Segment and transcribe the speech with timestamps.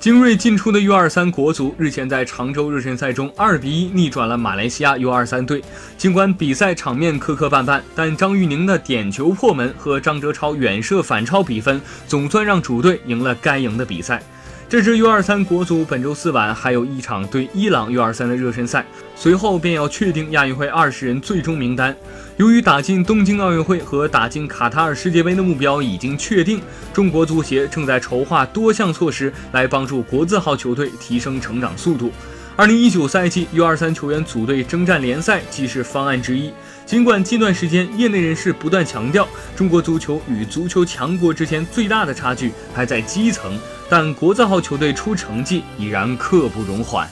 [0.00, 5.62] 精锐进出的 U23 国足日前在常州热身赛中2比1逆转了马来西亚 U23 队。
[5.98, 11.78] 尽管比赛场面磕磕绊绊，但张玉宁的点球破门和张哲超远射反超比分，
[12.08, 14.22] 总算让主队赢了该赢的比赛。
[14.70, 21.92] 这支 U23 国足本周四晚还有一场对伊朗 U23 的热身赛，随后便要确定亚运会二十人最终名单。
[22.36, 26.62] 由于打进东京奥运会和打进卡塔尔世界杯的目标已经确定，
[26.92, 32.12] 中国足协正在筹划多项措施来帮助国字号球队提升成长速度。
[32.54, 36.52] 二零一九赛季 U23 球员组队征战联赛即是方案之一。
[36.90, 43.56] 尽管近段时间业内人士不断强调，中国足球与足球强国之间最大的差距还在基层，
[43.88, 47.08] 但国字号球队出成绩已然刻不容缓。